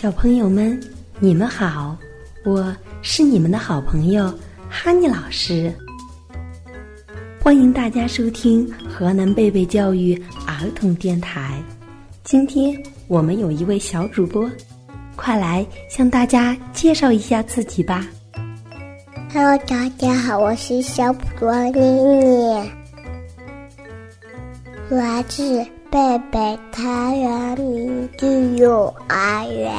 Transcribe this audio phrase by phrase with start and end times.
[0.00, 0.80] 小朋友们，
[1.18, 1.94] 你们好，
[2.42, 4.32] 我是你们的好朋友
[4.66, 5.70] 哈尼老师。
[7.38, 11.62] 欢迎大家收听河南贝贝教育儿童电台。
[12.24, 12.74] 今天
[13.08, 14.50] 我们有一位小主播，
[15.16, 18.06] 快来向大家介绍一下自己吧。
[19.34, 22.70] Hello，大家好，我是小主播妮妮，
[24.88, 25.98] 来自贝
[26.30, 26.82] 贝桃
[27.16, 28.24] 园明珠
[28.54, 29.74] 幼儿园，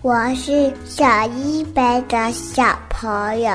[0.00, 3.52] 我是小一班的小朋友。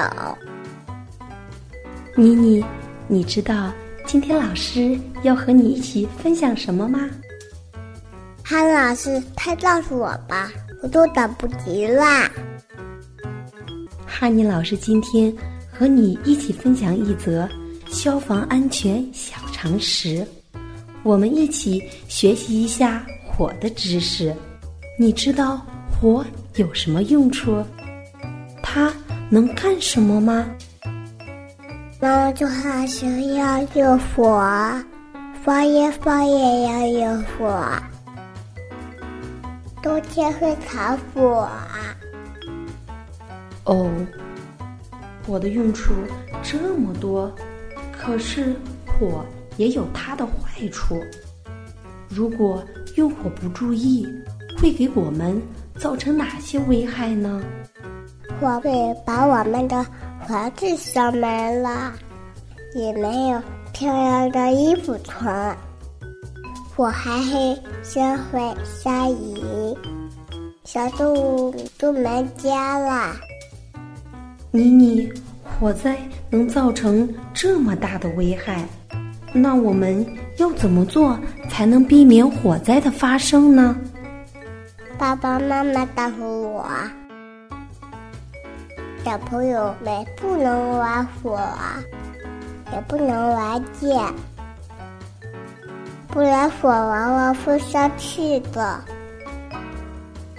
[2.16, 2.64] 妮妮，
[3.08, 3.72] 你知道
[4.06, 7.10] 今天老师要和你一起分享什么吗？
[8.44, 10.52] 韩老师，快告诉我吧，
[10.84, 12.30] 我都等不及啦！
[14.06, 15.36] 哈尼老师今天
[15.72, 17.50] 和你一起分享一则
[17.88, 20.24] 消防安全小常识。
[21.06, 24.36] 我们一起学习一下火的知识。
[24.98, 26.26] 你知道火
[26.56, 27.64] 有什么用处？
[28.64, 28.92] 它
[29.30, 30.50] 能干什么吗？
[32.02, 34.44] 妈妈做好时要有火，
[35.44, 37.64] 放烟放也要有火，
[39.84, 41.48] 冬天会烤火。
[43.66, 43.92] 哦，
[45.28, 45.94] 火的用处
[46.42, 47.32] 这么多，
[47.92, 48.56] 可是
[48.88, 49.24] 火。
[49.58, 51.02] 也有它的坏处，
[52.10, 52.64] 如果
[52.96, 54.08] 用火不注意，
[54.58, 55.42] 会给我们
[55.78, 57.42] 造成哪些危害呢？
[58.40, 58.72] 火会
[59.06, 59.86] 把我们的
[60.28, 61.94] 房子烧没了，
[62.76, 65.58] 也没有漂亮的衣服穿。
[66.76, 69.78] 火还会烧毁山里，
[70.66, 73.16] 小动物都没家了。
[74.52, 75.10] 妮妮，
[75.44, 75.98] 火灾
[76.30, 78.66] 能造成这么大的危害？
[79.38, 80.06] 那我们
[80.38, 81.20] 要怎么做
[81.50, 83.76] 才能避免火灾的发生呢？
[84.98, 86.66] 爸爸妈妈告诉我，
[89.04, 91.38] 小朋友们不能玩火，
[92.72, 94.02] 也不能玩剑，
[96.08, 98.80] 不然火娃娃会生气的。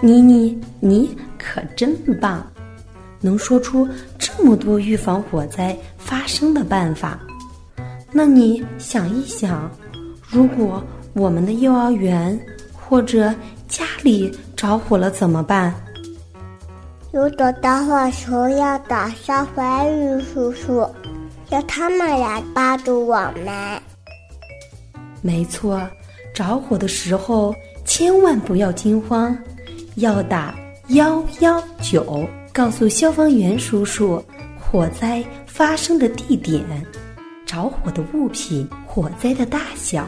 [0.00, 2.42] 妮妮，你可真棒，
[3.20, 3.86] 能说出
[4.18, 7.20] 这么多预防火灾发生的办法。
[8.12, 9.70] 那你想一想，
[10.28, 12.38] 如果我们的幼儿园
[12.72, 13.34] 或者
[13.68, 15.74] 家里着火了怎么办？
[17.12, 20.86] 如果着火时要打消防员叔叔，
[21.50, 23.80] 叫他们来帮助我们。
[25.22, 25.80] 没错，
[26.34, 29.36] 着火的时候千万不要惊慌，
[29.96, 30.54] 要打
[30.88, 34.22] 幺幺九，告诉消防员叔叔
[34.60, 36.62] 火灾发生的地点。
[37.56, 40.06] 着火的物品、火灾的大小，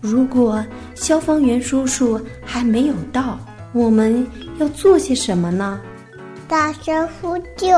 [0.00, 0.64] 如果
[0.94, 3.36] 消防员叔叔还没有到，
[3.72, 4.24] 我们
[4.58, 5.80] 要做些什么呢？
[6.46, 7.76] 大声呼救！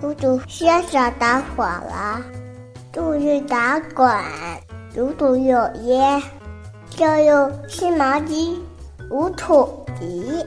[0.00, 2.20] 如果先生打火了，
[2.92, 4.12] 注意打滚。
[4.92, 6.20] 如果有烟，
[6.88, 8.56] 就用湿毛巾
[9.12, 10.44] 捂土鼻。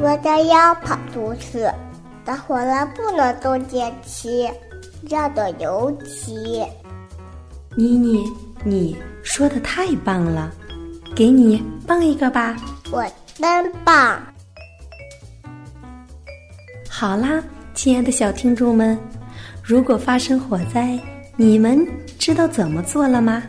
[0.00, 1.64] 我的腰跑出去，
[2.24, 4.50] 打火了不能动电梯。
[5.08, 6.62] 要的油漆，
[7.74, 8.30] 妮妮，
[8.62, 10.52] 你说的太棒了，
[11.16, 12.56] 给你棒一个吧！
[12.92, 13.04] 我
[13.34, 14.20] 真棒。
[16.88, 17.42] 好啦，
[17.74, 18.98] 亲爱的小听众们，
[19.62, 21.00] 如果发生火灾，
[21.36, 21.86] 你们
[22.18, 23.42] 知道怎么做了吗？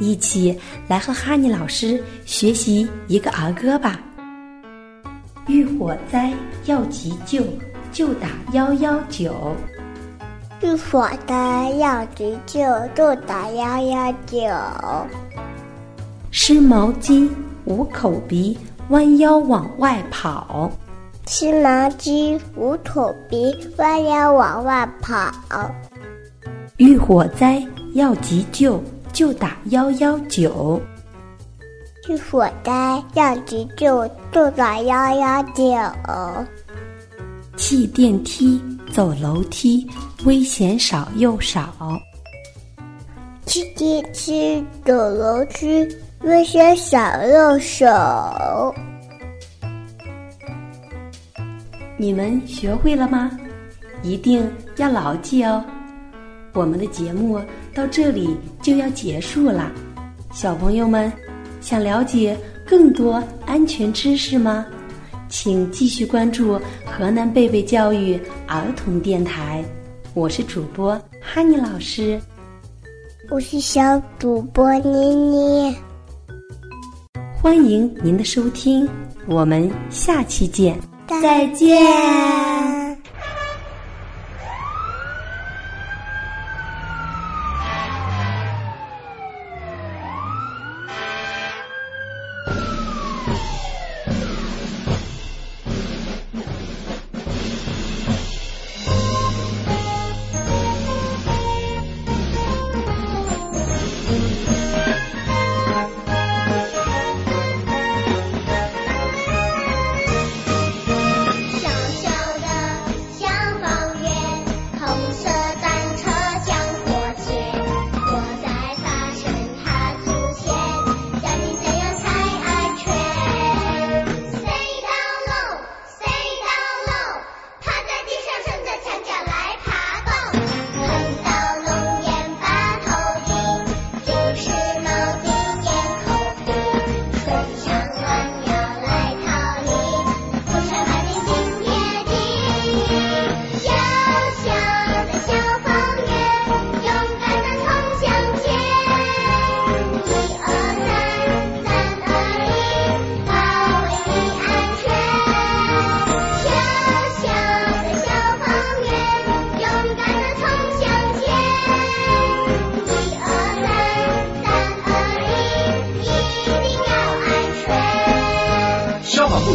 [0.00, 4.00] 一起来和哈尼老师学习一个儿歌吧。
[5.46, 6.32] 遇火灾
[6.66, 7.42] 要急救，
[7.90, 9.56] 就打幺幺九。
[10.64, 12.62] 遇火灾要急救，
[12.94, 14.38] 就打幺幺九。
[16.30, 17.28] 湿毛巾
[17.66, 18.56] 捂口鼻，
[18.88, 20.72] 弯腰往外跑。
[21.26, 25.30] 湿毛巾捂口鼻，弯腰往外跑。
[26.78, 27.62] 遇火灾
[27.92, 28.82] 要急救，
[29.12, 30.80] 就打幺幺九。
[32.08, 35.64] 遇火灾要急救，就打幺幺九。
[37.54, 38.58] 气电梯，
[38.94, 39.84] 走楼梯，
[40.24, 42.00] 危险少又少。
[43.44, 45.84] 骑电梯，走楼梯，
[46.20, 48.72] 危险少又少。
[51.96, 53.32] 你们学会了吗？
[54.04, 55.64] 一定要牢记哦。
[56.52, 57.40] 我们的节目
[57.74, 59.72] 到这里就要结束了，
[60.32, 61.12] 小朋友们
[61.60, 64.64] 想了解更多安全知识吗？
[65.28, 69.64] 请继续关注河南贝贝教育儿童电台，
[70.14, 72.20] 我是主播哈尼老师，
[73.30, 75.76] 我是小主播妮妮。
[77.40, 78.88] 欢迎您的收听，
[79.26, 80.78] 我们下期见。
[81.06, 81.74] 再见。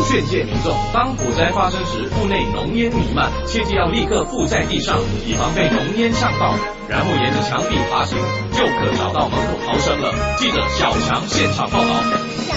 [0.10, 6.56] 劝诫民众，当火灾发生时，屋内浓烟弥漫，切记要立刻伏在地上，以防被浓烟呛到，
[6.88, 8.18] 然后沿着墙壁爬行，
[8.52, 10.12] 就可找到门口逃生了。
[10.40, 12.49] 记者小强现场报道。